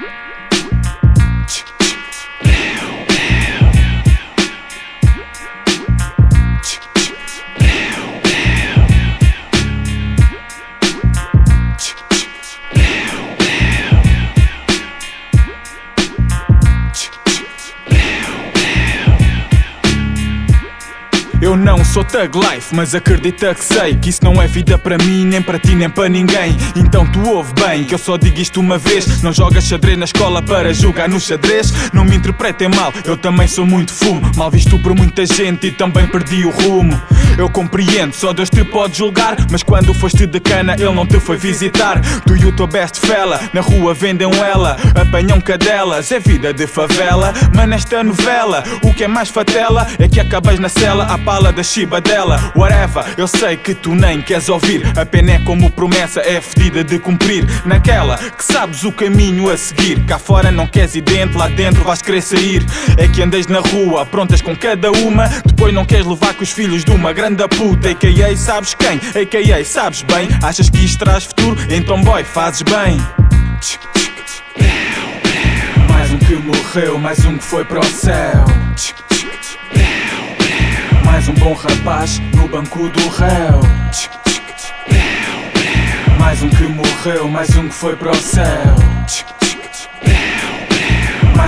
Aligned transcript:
Woo! 0.00 0.31
Eu 21.52 21.56
não 21.58 21.84
sou 21.84 22.02
thug 22.02 22.38
life, 22.38 22.74
mas 22.74 22.94
acredita 22.94 23.54
que 23.54 23.62
sei 23.62 23.94
que 23.94 24.08
isso 24.08 24.24
não 24.24 24.40
é 24.40 24.46
vida 24.46 24.78
para 24.78 24.96
mim, 24.96 25.26
nem 25.26 25.42
para 25.42 25.58
ti, 25.58 25.74
nem 25.74 25.90
para 25.90 26.08
ninguém. 26.08 26.56
Então 26.74 27.04
tu 27.12 27.28
ouve 27.28 27.52
bem 27.52 27.84
que 27.84 27.92
eu 27.92 27.98
só 27.98 28.16
digo 28.16 28.40
isto 28.40 28.58
uma 28.58 28.78
vez. 28.78 29.20
Não 29.20 29.34
jogas 29.34 29.64
xadrez 29.64 29.98
na 29.98 30.06
escola 30.06 30.40
para 30.40 30.72
jogar 30.72 31.10
no 31.10 31.20
xadrez. 31.20 31.70
Não 31.92 32.06
me 32.06 32.16
interpretem 32.16 32.70
mal, 32.70 32.90
eu 33.04 33.18
também 33.18 33.46
sou 33.46 33.66
muito 33.66 33.92
fumo. 33.92 34.22
Mal 34.34 34.50
visto 34.50 34.78
por 34.78 34.96
muita 34.96 35.26
gente 35.26 35.66
e 35.66 35.70
também 35.70 36.06
perdi 36.06 36.42
o 36.46 36.50
rumo. 36.50 36.98
Eu 37.36 37.48
compreendo, 37.48 38.14
só 38.14 38.32
Deus 38.32 38.48
te 38.48 38.62
pode 38.64 38.98
julgar. 38.98 39.36
Mas 39.50 39.62
quando 39.62 39.92
foste 39.94 40.26
de 40.26 40.38
cana, 40.38 40.74
ele 40.74 40.92
não 40.92 41.06
te 41.06 41.18
foi 41.18 41.36
visitar. 41.36 42.00
Tu 42.26 42.36
e 42.36 42.44
o 42.46 42.52
teu 42.52 42.66
best 42.66 43.00
fella, 43.00 43.40
na 43.52 43.60
rua 43.60 43.94
vendem 43.94 44.30
ela, 44.32 44.76
apanham 44.94 45.40
cadelas. 45.40 46.12
É 46.12 46.20
vida 46.20 46.52
de 46.52 46.66
favela, 46.66 47.32
mas 47.54 47.68
nesta 47.68 48.04
novela, 48.04 48.62
o 48.84 48.94
que 48.94 49.04
é 49.04 49.08
mais 49.08 49.28
fatela 49.28 49.86
é 49.98 50.08
que 50.08 50.20
acabas 50.20 50.58
na 50.58 50.68
cela 50.68 51.06
fala 51.32 51.50
da 51.50 51.62
chiba 51.62 51.98
dela, 51.98 52.52
whatever. 52.54 53.04
Eu 53.16 53.26
sei 53.26 53.56
que 53.56 53.74
tu 53.74 53.94
nem 53.94 54.20
queres 54.20 54.50
ouvir. 54.50 54.86
A 54.98 55.06
pena 55.06 55.32
é 55.32 55.38
como 55.38 55.70
promessa, 55.70 56.20
é 56.20 56.42
fedida 56.42 56.84
de 56.84 56.98
cumprir. 56.98 57.46
Naquela 57.64 58.18
que 58.18 58.44
sabes 58.44 58.84
o 58.84 58.92
caminho 58.92 59.50
a 59.50 59.56
seguir. 59.56 60.04
Cá 60.04 60.18
fora 60.18 60.52
não 60.52 60.66
queres 60.66 60.94
ir 60.94 61.00
dentro, 61.00 61.38
lá 61.38 61.48
dentro 61.48 61.82
vais 61.84 62.02
querer 62.02 62.20
sair. 62.20 62.62
É 62.98 63.08
que 63.08 63.22
andas 63.22 63.46
na 63.46 63.60
rua, 63.60 64.04
prontas 64.04 64.42
com 64.42 64.54
cada 64.54 64.92
uma. 64.92 65.26
Depois 65.46 65.72
não 65.72 65.86
queres 65.86 66.06
levar 66.06 66.34
com 66.34 66.42
os 66.42 66.52
filhos 66.52 66.84
de 66.84 66.90
uma 66.90 67.14
grande 67.22 67.46
puta. 67.56 67.90
AKA 67.90 68.36
sabes 68.36 68.74
quem? 68.74 68.96
AKA 68.96 69.64
sabes 69.64 70.02
bem. 70.02 70.28
Achas 70.42 70.68
que 70.68 70.84
isto 70.84 71.04
traz 71.04 71.24
futuro? 71.24 71.56
Então 71.70 72.02
boy, 72.02 72.24
fazes 72.24 72.62
bem. 72.62 72.96
Mais 75.88 76.10
um 76.10 76.18
que 76.18 76.34
morreu, 76.34 76.98
mais 76.98 77.24
um 77.24 77.38
que 77.38 77.44
foi 77.44 77.64
para 77.64 77.78
o 77.78 77.84
céu. 77.84 78.44
Mais 81.04 81.28
um 81.28 81.34
bom 81.34 81.52
rapaz 81.52 82.18
no 82.34 82.48
banco 82.48 82.88
do 82.88 83.08
réu. 83.10 83.60
Mais 86.18 86.42
um 86.42 86.48
que 86.48 86.64
morreu, 86.64 87.28
mais 87.28 87.54
um 87.56 87.68
que 87.68 87.74
foi 87.74 87.94
para 87.94 88.10
o 88.10 88.16
céu. 88.16 89.41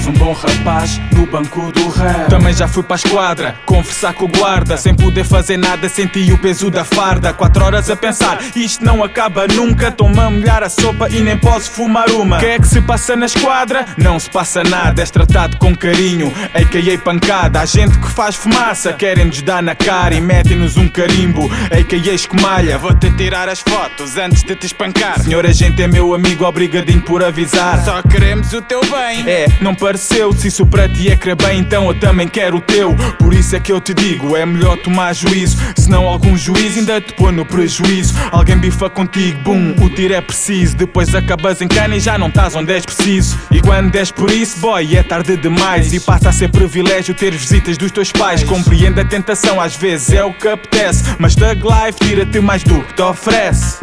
Mais 0.00 0.06
um 0.06 0.12
bom 0.12 0.32
rapaz 0.32 0.98
no 1.14 1.26
banco 1.26 1.70
do 1.72 1.90
rap. 1.90 2.30
Também 2.30 2.54
já 2.54 2.66
fui 2.66 2.82
para 2.82 2.94
a 2.94 3.00
esquadra, 3.04 3.54
conversar 3.66 4.14
com 4.14 4.24
o 4.24 4.28
guarda. 4.28 4.78
Sem 4.78 4.94
poder 4.94 5.24
fazer 5.24 5.58
nada, 5.58 5.90
senti 5.90 6.32
o 6.32 6.38
peso 6.38 6.70
da 6.70 6.84
farda. 6.84 7.34
Quatro 7.34 7.62
horas 7.62 7.90
a 7.90 7.96
pensar, 7.96 8.38
isto 8.56 8.82
não 8.82 9.04
acaba 9.04 9.46
nunca. 9.46 9.92
Toma 9.92 10.24
a 10.24 10.30
molhar 10.30 10.62
a 10.62 10.70
sopa 10.70 11.10
e 11.10 11.20
nem 11.20 11.36
posso 11.36 11.70
fumar 11.72 12.08
uma. 12.12 12.38
O 12.38 12.40
que 12.40 12.46
é 12.46 12.58
que 12.58 12.66
se 12.66 12.80
passa 12.80 13.14
na 13.14 13.26
esquadra? 13.26 13.84
Não 13.98 14.18
se 14.18 14.30
passa 14.30 14.62
nada, 14.62 15.02
és 15.02 15.10
tratado 15.10 15.58
com 15.58 15.76
carinho. 15.76 16.32
AKA 16.54 16.96
pancada, 17.04 17.60
há 17.60 17.66
gente 17.66 17.98
que 17.98 18.08
faz 18.08 18.36
fumaça. 18.36 18.94
Querem-nos 18.94 19.42
dar 19.42 19.62
na 19.62 19.74
cara 19.74 20.14
e 20.14 20.20
metem-nos 20.22 20.78
um 20.78 20.88
carimbo. 20.88 21.50
AKA 21.66 22.14
escumalha, 22.14 22.78
vou-te 22.78 23.10
tirar 23.16 23.50
as 23.50 23.60
fotos 23.60 24.16
antes 24.16 24.44
de 24.44 24.56
te 24.56 24.64
espancar. 24.64 25.20
Senhor 25.20 25.44
agente 25.44 25.82
é 25.82 25.86
meu 25.86 26.14
amigo, 26.14 26.46
obrigadinho 26.46 27.02
por 27.02 27.22
avisar. 27.22 27.84
Só 27.84 28.00
queremos 28.00 28.50
o 28.54 28.62
teu 28.62 28.80
bem. 28.80 29.28
É, 29.28 29.46
não 29.60 29.74
pareceu. 29.90 30.32
Se 30.32 30.48
isso 30.48 30.64
para 30.64 30.88
ti 30.88 31.10
é 31.10 31.16
crer 31.16 31.34
bem, 31.34 31.58
então 31.58 31.88
eu 31.88 31.94
também 31.98 32.28
quero 32.28 32.58
o 32.58 32.60
teu. 32.60 32.94
Por 33.18 33.34
isso 33.34 33.56
é 33.56 33.60
que 33.60 33.72
eu 33.72 33.80
te 33.80 33.92
digo: 33.92 34.36
é 34.36 34.46
melhor 34.46 34.76
tomar 34.76 35.12
juízo. 35.12 35.56
Senão 35.76 36.06
algum 36.06 36.36
juiz 36.36 36.76
ainda 36.76 37.00
te 37.00 37.12
põe 37.14 37.32
no 37.32 37.44
prejuízo. 37.44 38.14
Alguém 38.30 38.56
bifa 38.56 38.88
contigo, 38.88 39.40
bum, 39.42 39.74
o 39.82 39.90
tiro 39.90 40.14
é 40.14 40.20
preciso. 40.20 40.76
Depois 40.76 41.12
acabas 41.14 41.60
em 41.60 41.66
cana 41.66 41.96
e 41.96 42.00
já 42.00 42.16
não 42.16 42.28
estás 42.28 42.54
onde 42.54 42.72
és 42.72 42.84
preciso. 42.84 43.36
E 43.50 43.60
quando 43.60 43.94
és 43.96 44.12
por 44.12 44.30
isso, 44.30 44.60
boy, 44.60 44.96
é 44.96 45.02
tarde 45.02 45.36
demais. 45.36 45.92
E 45.92 45.98
passa 45.98 46.28
a 46.28 46.32
ser 46.32 46.50
privilégio 46.50 47.12
ter 47.12 47.32
visitas 47.32 47.76
dos 47.76 47.90
teus 47.90 48.12
pais. 48.12 48.44
Compreende 48.44 49.00
a 49.00 49.04
tentação, 49.04 49.60
às 49.60 49.74
vezes 49.74 50.12
é 50.12 50.22
o 50.22 50.32
que 50.32 50.46
apetece. 50.46 51.16
Mas 51.18 51.34
Thug 51.34 51.62
Life 51.62 51.98
tira-te 51.98 52.38
mais 52.40 52.62
do 52.62 52.80
que 52.80 52.94
te 52.94 53.02
oferece. 53.02 53.78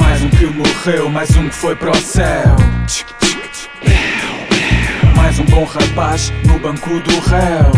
Mais 0.00 0.22
um 0.22 0.30
que 0.30 0.46
morreu, 0.46 1.08
mais 1.08 1.36
um 1.36 1.48
que 1.48 1.54
foi 1.54 1.76
para 1.76 1.92
o 1.92 1.96
céu. 1.96 2.56
Um 5.38 5.44
bom 5.44 5.64
rapaz 5.64 6.32
no 6.46 6.58
banco 6.58 6.98
do 7.00 7.20
réu. 7.20 7.70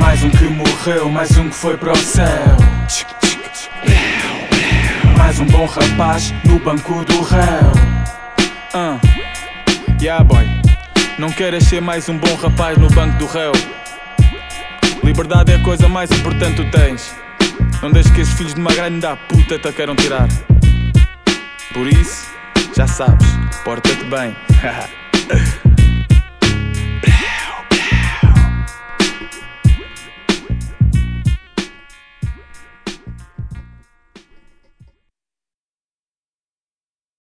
Mais 0.00 0.22
um 0.22 0.30
que 0.30 0.44
morreu, 0.44 1.08
mais 1.08 1.36
um 1.38 1.48
que 1.48 1.54
foi 1.54 1.78
para 1.78 1.92
o 1.92 1.96
céu. 1.96 2.56
Mais 5.16 5.40
um 5.40 5.46
bom 5.46 5.64
rapaz 5.64 6.34
no 6.44 6.58
banco 6.58 7.04
do 7.06 7.22
réu. 7.22 7.72
Uh. 8.74 9.00
Yeah, 10.00 10.22
boy. 10.22 10.46
Não 11.18 11.30
queres 11.30 11.64
ser 11.64 11.80
mais 11.80 12.08
um 12.08 12.18
bom 12.18 12.34
rapaz 12.34 12.76
no 12.76 12.88
banco 12.90 13.16
do 13.18 13.26
réu? 13.26 13.52
Liberdade 15.02 15.52
é 15.52 15.56
a 15.56 15.62
coisa 15.62 15.88
mais 15.88 16.10
importante 16.10 16.56
tu 16.56 16.70
tens. 16.70 17.16
Não 17.80 17.90
deixes 17.90 18.12
que 18.12 18.20
esses 18.20 18.34
filhos 18.34 18.54
de 18.54 18.60
uma 18.60 18.72
grande 18.74 19.00
da 19.00 19.16
puta 19.16 19.58
te 19.58 19.72
queiram 19.72 19.96
tirar. 19.96 20.28
Por 21.72 21.86
isso, 21.86 22.37
já 22.78 22.86
sabes, 22.86 23.26
porta-te 23.64 24.04
bem. 24.04 24.36